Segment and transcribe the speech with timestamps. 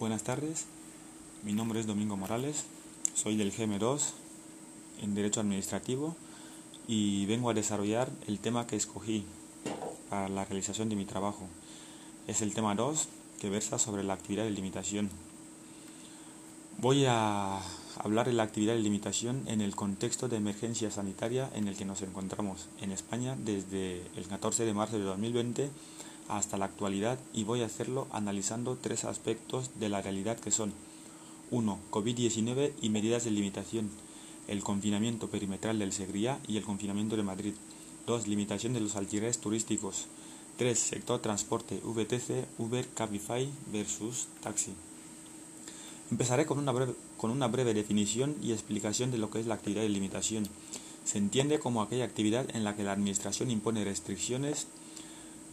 [0.00, 0.64] Buenas tardes,
[1.44, 2.64] mi nombre es Domingo Morales,
[3.12, 4.00] soy del GM2
[5.02, 6.16] en Derecho Administrativo
[6.88, 9.26] y vengo a desarrollar el tema que escogí
[10.08, 11.46] para la realización de mi trabajo.
[12.26, 13.08] Es el tema 2
[13.42, 15.10] que versa sobre la actividad de limitación.
[16.78, 17.60] Voy a
[17.98, 21.84] hablar de la actividad de limitación en el contexto de emergencia sanitaria en el que
[21.84, 25.70] nos encontramos en España desde el 14 de marzo de 2020
[26.30, 30.72] hasta la actualidad y voy a hacerlo analizando tres aspectos de la realidad que son
[31.50, 31.78] 1.
[31.90, 33.90] COVID-19 y medidas de limitación,
[34.46, 37.54] el confinamiento perimetral del Segría y el confinamiento de Madrid.
[38.06, 38.28] 2.
[38.28, 40.06] Limitación de los alquileres turísticos.
[40.58, 40.78] 3.
[40.78, 44.72] Sector transporte, VTC, Uber, Cabify versus taxi.
[46.10, 49.54] Empezaré con una, breve, con una breve definición y explicación de lo que es la
[49.54, 50.48] actividad de limitación.
[51.04, 54.66] Se entiende como aquella actividad en la que la Administración impone restricciones,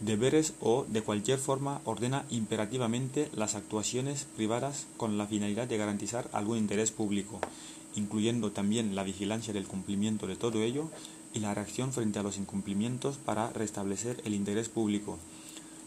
[0.00, 6.28] deberes o, de cualquier forma, ordena imperativamente las actuaciones privadas con la finalidad de garantizar
[6.32, 7.40] algún interés público,
[7.94, 10.88] incluyendo también la vigilancia del cumplimiento de todo ello
[11.34, 15.18] y la reacción frente a los incumplimientos para restablecer el interés público.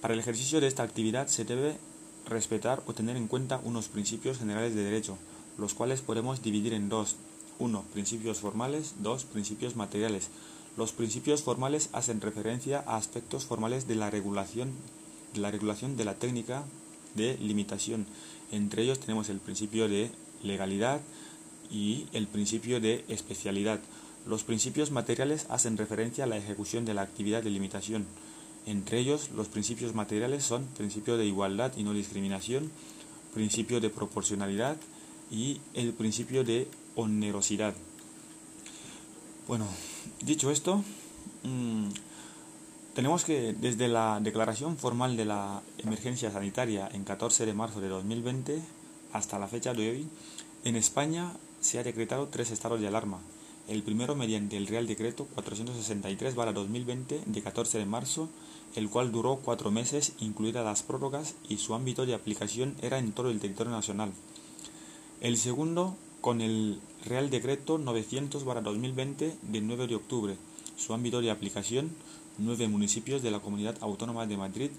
[0.00, 1.78] Para el ejercicio de esta actividad se debe
[2.26, 5.18] respetar o tener en cuenta unos principios generales de derecho,
[5.58, 7.16] los cuales podemos dividir en dos.
[7.58, 10.28] Uno, principios formales, dos, principios materiales.
[10.76, 14.72] Los principios formales hacen referencia a aspectos formales de la regulación,
[15.32, 16.64] de la regulación de la técnica
[17.14, 18.06] de limitación.
[18.50, 20.10] Entre ellos tenemos el principio de
[20.42, 21.00] legalidad
[21.70, 23.80] y el principio de especialidad.
[24.26, 28.06] Los principios materiales hacen referencia a la ejecución de la actividad de limitación.
[28.66, 32.70] Entre ellos, los principios materiales son principio de igualdad y no discriminación,
[33.32, 34.76] principio de proporcionalidad
[35.30, 37.74] y el principio de onerosidad.
[39.46, 39.66] Bueno,
[40.22, 40.82] dicho esto,
[41.42, 41.88] mmm,
[42.94, 47.88] tenemos que desde la declaración formal de la emergencia sanitaria en 14 de marzo de
[47.88, 48.62] 2020
[49.12, 50.08] hasta la fecha de hoy,
[50.64, 53.20] en España se ha decretado tres estados de alarma.
[53.68, 58.30] El primero mediante el Real Decreto 463-2020 de 14 de marzo
[58.76, 63.12] el cual duró cuatro meses, incluidas las prórrogas, y su ámbito de aplicación era en
[63.12, 64.12] todo el territorio nacional.
[65.20, 70.38] El segundo, con el Real Decreto 900-2020 del 9 de octubre,
[70.74, 71.90] su ámbito de aplicación,
[72.38, 74.70] nueve municipios de la Comunidad Autónoma de Madrid,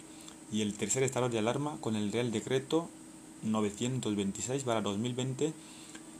[0.51, 2.89] y el tercer estado de alarma con el Real Decreto
[3.45, 5.53] 926-2020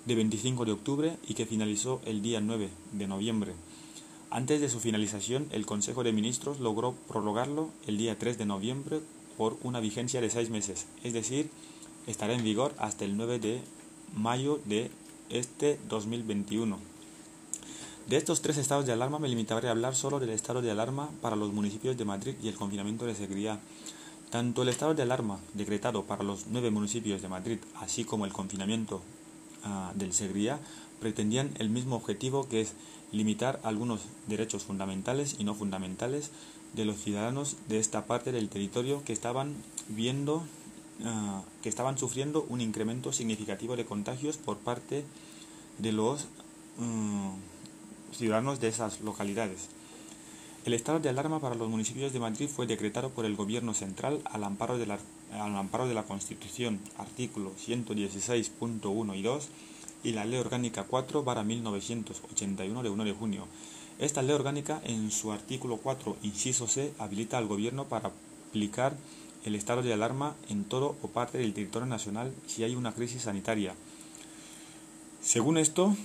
[0.06, 3.54] de 25 de octubre y que finalizó el día 9 de noviembre.
[4.30, 9.00] Antes de su finalización, el Consejo de Ministros logró prorrogarlo el día 3 de noviembre
[9.40, 11.50] por una vigencia de seis meses, es decir,
[12.06, 13.62] estará en vigor hasta el 9 de
[14.14, 14.92] mayo de
[15.30, 16.78] este 2021.
[18.08, 21.10] De estos tres estados de alarma me limitaré a hablar solo del estado de alarma
[21.22, 23.60] para los municipios de Madrid y el confinamiento de seguridad.
[24.30, 28.34] Tanto el estado de alarma decretado para los nueve municipios de Madrid, así como el
[28.34, 29.02] confinamiento
[29.66, 30.60] uh, del Segría,
[31.00, 32.74] pretendían el mismo objetivo que es
[33.12, 36.32] limitar algunos derechos fundamentales y no fundamentales
[36.74, 39.56] de los ciudadanos de esta parte del territorio que estaban
[39.88, 40.44] viendo
[41.02, 45.04] uh, que estaban sufriendo un incremento significativo de contagios por parte
[45.78, 46.24] de los
[46.80, 49.70] uh, ciudadanos de esas localidades.
[50.66, 54.22] El estado de alarma para los municipios de Madrid fue decretado por el Gobierno central
[54.26, 54.98] al amparo de la,
[55.32, 59.50] al amparo de la Constitución, artículo 116.1 y 2
[60.04, 63.48] y la Ley Orgánica 4 para 1981 de 1 de junio.
[63.98, 68.12] Esta ley orgánica en su artículo 4, inciso C, habilita al Gobierno para
[68.50, 68.98] aplicar
[69.46, 73.22] el estado de alarma en todo o parte del territorio nacional si hay una crisis
[73.24, 73.74] sanitaria.
[75.22, 75.96] Según esto,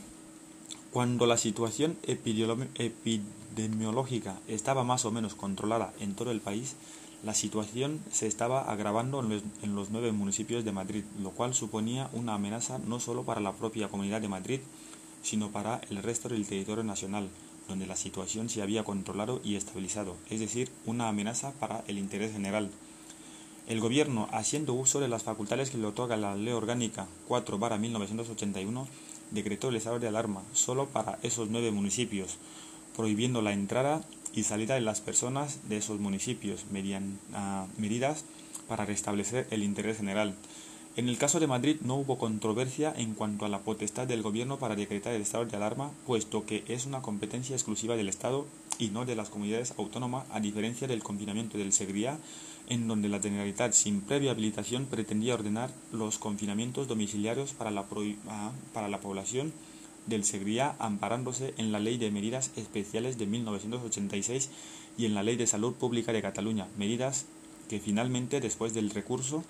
[0.93, 6.77] cuando la situación epidemiológica estaba más o menos controlada en todo el país,
[7.23, 12.35] la situación se estaba agravando en los, nueve municipios de Madrid, lo cual suponía una
[12.35, 14.61] amenaza no solo para la propia Comunidad de Madrid,
[15.23, 17.29] sino para el resto del territorio nacional,
[17.69, 22.33] donde la situación se había controlado y estabilizado, es decir, una amenaza para el interés
[22.33, 22.71] general.
[23.71, 28.87] El Gobierno, haciendo uso de las facultades que le otorga la Ley Orgánica 4-1981,
[29.31, 32.39] decretó el estado de alarma solo para esos nueve municipios,
[32.97, 34.03] prohibiendo la entrada
[34.35, 38.25] y salida de las personas de esos municipios uh, medidas
[38.67, 40.35] para restablecer el interés general.
[40.97, 44.59] En el caso de Madrid no hubo controversia en cuanto a la potestad del Gobierno
[44.59, 48.47] para decretar el estado de alarma, puesto que es una competencia exclusiva del Estado
[48.81, 52.19] y no de las comunidades autónomas, a diferencia del confinamiento del Segría,
[52.71, 57.85] en donde la Generalitat, sin previa habilitación, pretendía ordenar los confinamientos domiciliarios para la,
[58.89, 59.53] la población
[60.07, 64.51] del Segría amparándose en la Ley de Medidas Especiales de 1986
[64.97, 67.27] y en la Ley de Salud Pública de Cataluña, medidas
[67.69, 69.45] que finalmente, después del recurso,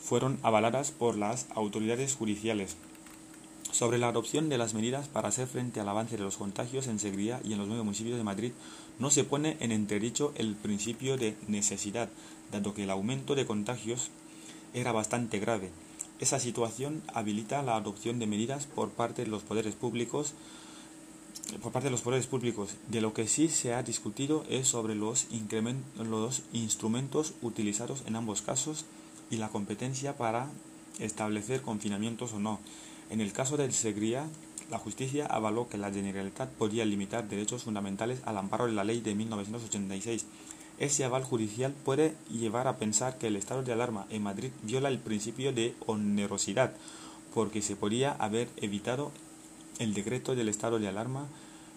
[0.00, 2.76] fueron avaladas por las autoridades judiciales.
[3.80, 6.98] Sobre la adopción de las medidas para hacer frente al avance de los contagios en
[6.98, 8.52] Segría y en los nueve municipios de Madrid,
[8.98, 12.10] no se pone en entredicho el principio de necesidad,
[12.52, 14.10] dado que el aumento de contagios
[14.74, 15.70] era bastante grave.
[16.18, 20.34] Esa situación habilita la adopción de medidas por parte de los poderes públicos
[21.62, 22.74] por parte de los poderes públicos.
[22.88, 25.26] De lo que sí se ha discutido es sobre los,
[25.96, 28.84] los instrumentos utilizados en ambos casos
[29.30, 30.50] y la competencia para
[30.98, 32.60] establecer confinamientos o no.
[33.10, 34.28] En el caso del Segría,
[34.70, 39.00] la justicia avaló que la Generalitat podía limitar derechos fundamentales al amparo de la ley
[39.00, 40.26] de 1986.
[40.78, 44.88] Ese aval judicial puede llevar a pensar que el estado de alarma en Madrid viola
[44.88, 46.72] el principio de onerosidad,
[47.34, 49.10] porque se podría haber evitado
[49.80, 51.26] el decreto del estado de alarma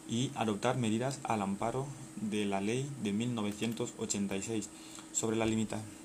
[0.08, 1.88] y adoptar medidas al amparo
[2.22, 4.70] de la ley de 1986
[5.12, 6.04] sobre la limitación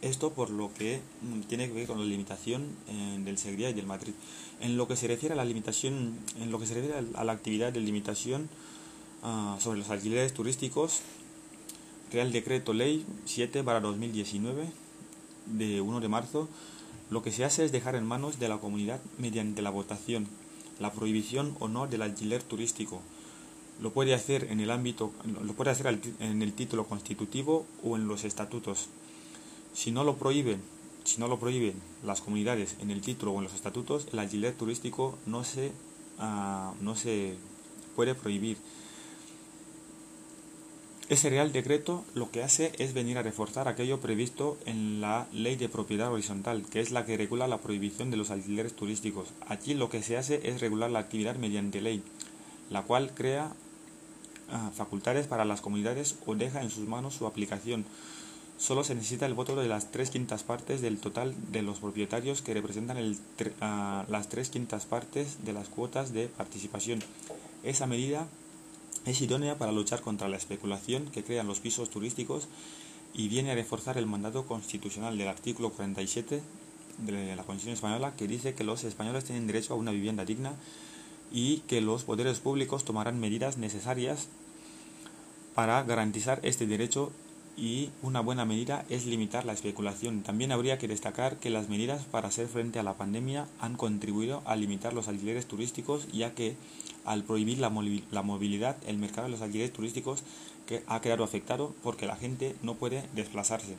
[0.00, 1.00] esto por lo que
[1.48, 4.12] tiene que ver con la limitación eh, del Segría y del Madrid.
[4.60, 7.32] En lo que se refiere a la limitación, en lo que se refiere a la
[7.32, 8.48] actividad de limitación
[9.22, 11.00] ah, sobre los alquileres turísticos,
[12.12, 14.66] Real Decreto Ley 7 para 2019
[15.46, 16.48] de 1 de marzo,
[17.10, 20.28] lo que se hace es dejar en manos de la comunidad mediante la votación
[20.82, 23.00] la prohibición o no del alquiler turístico.
[23.80, 28.06] Lo puede hacer en el ámbito, lo puede hacer en el título constitutivo o en
[28.06, 28.88] los estatutos.
[29.72, 30.60] Si no lo prohíben,
[31.04, 31.74] si no lo prohíben
[32.04, 35.72] las comunidades en el título o en los estatutos, el alquiler turístico no se,
[36.18, 37.36] ah, no se
[37.96, 38.58] puede prohibir.
[41.08, 45.56] Ese Real Decreto lo que hace es venir a reforzar aquello previsto en la Ley
[45.56, 49.28] de Propiedad Horizontal, que es la que regula la prohibición de los alquileres turísticos.
[49.46, 52.02] Aquí lo que se hace es regular la actividad mediante ley,
[52.70, 53.52] la cual crea
[54.50, 57.84] ah, facultades para las comunidades o deja en sus manos su aplicación
[58.62, 62.42] solo se necesita el voto de las tres quintas partes del total de los propietarios
[62.42, 63.18] que representan el,
[64.08, 67.00] las tres quintas partes de las cuotas de participación.
[67.64, 68.28] Esa medida
[69.04, 72.46] es idónea para luchar contra la especulación que crean los pisos turísticos
[73.12, 76.40] y viene a reforzar el mandato constitucional del artículo 47
[76.98, 80.54] de la Constitución española que dice que los españoles tienen derecho a una vivienda digna
[81.32, 84.28] y que los poderes públicos tomarán medidas necesarias
[85.56, 87.10] para garantizar este derecho
[87.56, 90.22] y una buena medida es limitar la especulación.
[90.22, 94.42] También habría que destacar que las medidas para hacer frente a la pandemia han contribuido
[94.46, 96.56] a limitar los alquileres turísticos, ya que
[97.04, 100.22] al prohibir la, movilidad, el mercado de los alquileres turísticos
[100.86, 103.76] ha quedado afectado porque la gente no puede desplazarse.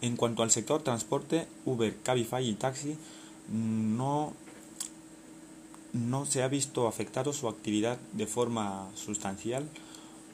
[0.00, 2.96] En cuanto al sector transporte, Uber, Cabify y taxi
[3.50, 4.34] no,
[5.92, 9.68] no se ha visto afectado su actividad de forma sustancial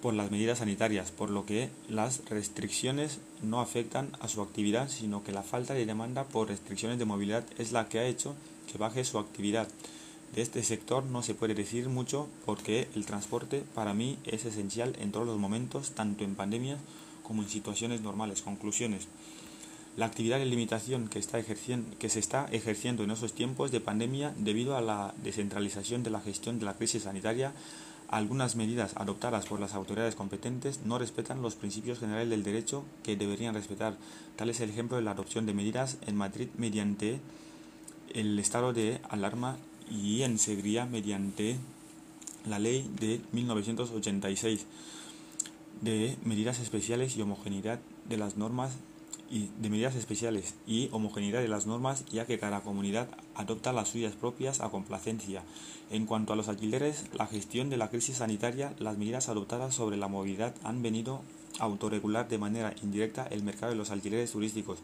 [0.02, 5.22] por las medidas sanitarias, por lo que las restricciones no afectan a su actividad, sino
[5.22, 8.34] que la falta de demanda por restricciones de movilidad es la que ha hecho
[8.70, 9.68] que baje su actividad.
[10.34, 14.96] De este sector no se puede decir mucho porque el transporte para mí es esencial
[14.98, 16.80] en todos los momentos, tanto en pandemias
[17.22, 18.42] como en situaciones normales.
[18.42, 19.06] Conclusiones.
[19.96, 24.34] La actividad de limitación que, está que se está ejerciendo en esos tiempos de pandemia
[24.38, 27.52] debido a la descentralización de la gestión de la crisis sanitaria
[28.12, 33.16] algunas medidas adoptadas por las autoridades competentes no respetan los principios generales del derecho que
[33.16, 33.96] deberían respetar.
[34.36, 37.20] Tal es el ejemplo de la adopción de medidas en Madrid mediante
[38.12, 39.56] el estado de alarma
[39.90, 41.56] y en Segría mediante
[42.46, 44.66] la ley de 1986
[45.80, 48.72] de medidas especiales y homogeneidad de las normas
[49.30, 53.88] y de medidas especiales y homogeneidad de las normas, ya que cada comunidad adopta las
[53.88, 55.42] suyas propias a complacencia.
[55.90, 59.96] En cuanto a los alquileres, la gestión de la crisis sanitaria, las medidas adoptadas sobre
[59.96, 61.22] la movilidad han venido
[61.58, 64.80] a autorregular de manera indirecta el mercado de los alquileres turísticos,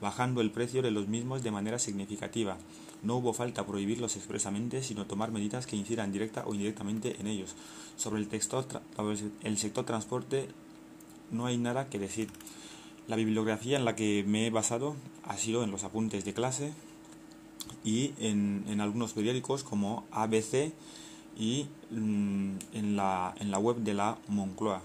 [0.00, 2.56] bajando el precio de los mismos de manera significativa.
[3.02, 7.54] No hubo falta prohibirlos expresamente, sino tomar medidas que incidan directa o indirectamente en ellos.
[7.96, 8.66] Sobre el, texto,
[9.42, 10.48] el sector transporte
[11.30, 12.28] no hay nada que decir.
[13.10, 16.72] La bibliografía en la que me he basado ha sido en los apuntes de clase
[17.82, 20.72] y en, algunos periódicos como ABC
[21.36, 24.80] y mm, en, la, en la web de la Moncloa.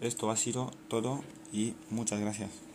[0.00, 2.65] Esto ha sido todo y muchas gracias.